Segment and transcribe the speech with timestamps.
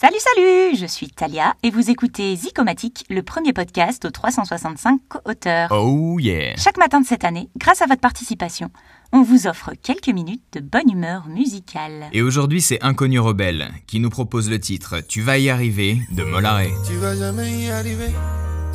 [0.00, 5.68] Salut, salut Je suis Talia et vous écoutez Zicomatique, le premier podcast aux 365 co-auteurs.
[5.72, 8.70] Oh yeah Chaque matin de cette année, grâce à votre participation,
[9.12, 12.06] on vous offre quelques minutes de bonne humeur musicale.
[12.14, 16.24] Et aujourd'hui, c'est Inconnu Rebelle qui nous propose le titre Tu vas y arriver de
[16.24, 16.70] Molaré.
[16.86, 18.10] Tu vas jamais y arriver,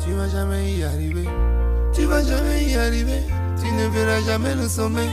[0.04, 1.28] tu vas jamais y arriver,
[1.92, 3.22] tu vas jamais y arriver,
[3.60, 5.10] tu ne verras jamais le sommet.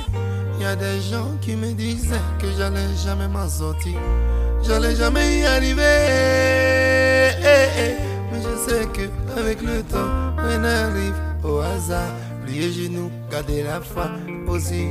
[0.59, 4.00] Y a des gens qui me disaient que j'allais jamais m'en sortir,
[4.66, 5.84] j'allais jamais y arriver.
[7.41, 7.96] Eh, eh.
[8.32, 12.14] Mais je sais que avec le temps, on arrive au hasard.
[12.46, 14.10] Plier genoux, garder la foi
[14.47, 14.89] aussi,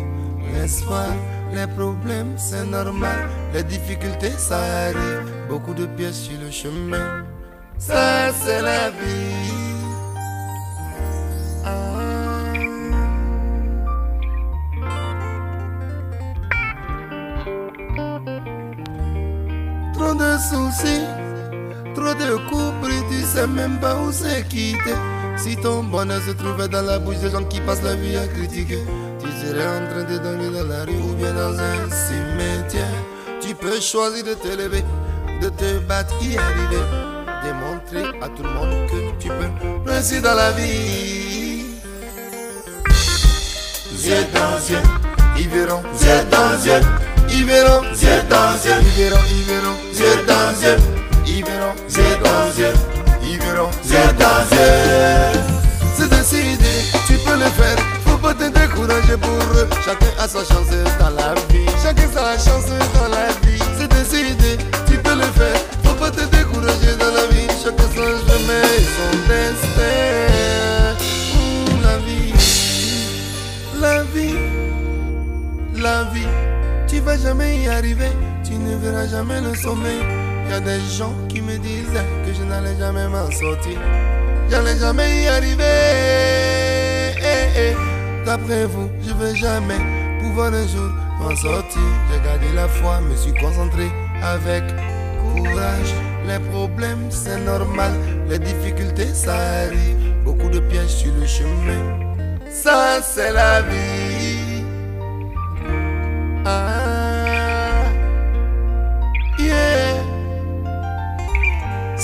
[0.53, 1.09] l'espoir.
[1.55, 3.29] Les problèmes, c'est normal.
[3.53, 5.27] Les difficultés, ça arrive.
[5.49, 7.25] Beaucoup de pièces sur le chemin.
[7.79, 9.53] Ça, c'est la vie.
[11.65, 12.02] Ah.
[20.13, 21.07] Trop de soucis,
[21.95, 24.93] trop de coups pris, tu sais même pas où c'est quitté.
[25.39, 28.27] Si ton bonheur se trouvait dans la bouche des gens qui passent la vie à
[28.27, 28.81] critiquer,
[29.19, 32.85] tu serais en train de dormir dans la rue ou bien dans un cimetière.
[33.41, 34.85] Tu peux choisir de te lever,
[35.41, 36.85] de te battre, y arriver,
[37.43, 41.65] démontrer à tout le monde que tu peux réussir dans la vie.
[44.05, 44.83] Yeux dans yeux,
[45.39, 46.87] ils verront, yeux dans yeux,
[47.31, 49.92] ils verront, yeux dans yeux, ils verront, ils verront,
[50.53, 50.77] yeux dans yeux,
[51.25, 51.73] ils verront,
[52.59, 52.73] yeux,
[53.23, 55.41] ils verront, yeux.
[55.95, 56.71] C'est décidé,
[57.07, 59.69] tu peux le faire, faut pas te décourager pour eux.
[59.85, 63.63] Chacun a sa chance dans la vie, chacun sa chance dans la vie.
[63.79, 67.49] C'est décidé, tu peux le faire, faut pas te décourager dans la vie.
[67.63, 69.93] Chacun son chemin et son destin.
[71.35, 72.33] Mmh, la vie,
[73.81, 74.39] la vie,
[75.81, 76.29] la vie.
[76.89, 78.13] Tu vas jamais y arriver,
[78.45, 80.22] tu ne verras jamais le sommet.
[80.49, 83.79] Y a des gens qui me disaient que je n'allais jamais m'en sortir.
[84.51, 85.63] J'allais jamais y arriver.
[88.25, 89.81] D'après vous, je vais jamais
[90.21, 91.83] pouvoir un jour m'en sortir.
[92.11, 93.91] J'ai gardé la foi, me suis concentré
[94.23, 94.65] avec
[95.35, 95.93] courage.
[96.27, 97.93] Les problèmes, c'est normal.
[98.29, 99.99] Les difficultés, ça arrive.
[100.25, 101.83] Beaucoup de pièges sur le chemin.
[102.51, 104.65] Ça, c'est la vie.
[106.45, 106.82] Ah,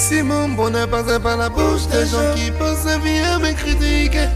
[0.08, 4.28] Si mon bonheur passait par la bouche des gens qui pensaient bien me critiquer,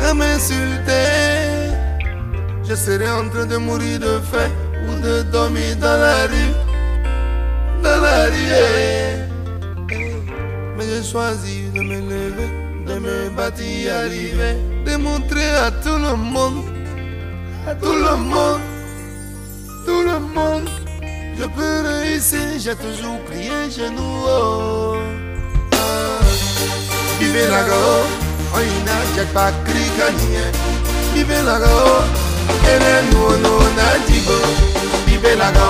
[0.00, 1.68] à m'insulter,
[2.66, 4.48] je serais en train de mourir de faim
[4.88, 6.54] ou de dormir dans la rue,
[7.82, 9.28] dans la rue.
[10.78, 12.50] Mais j'ai choisi de me lever,
[12.86, 16.64] de me battre, y arriver, de montrer à tout le monde,
[17.68, 18.60] à tout le monde,
[22.20, 24.24] réussir, j'ai toujours prié genoux.
[24.26, 24.96] Oh.
[25.72, 25.76] Ah.
[27.18, 27.82] Vive la go,
[29.14, 30.44] jet pa krikanie.
[31.14, 32.04] Vive la go,
[32.72, 33.88] ene no no na.
[35.06, 35.66] Vive la go,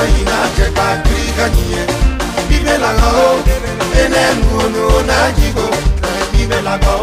[0.00, 1.82] oina jet pa krikanie.
[2.48, 3.38] Vive la go,
[4.02, 5.18] ene no no na
[6.62, 6.94] la go,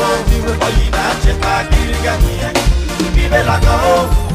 [0.68, 2.50] oina jet pa krikanie.
[3.14, 4.35] Vive la go,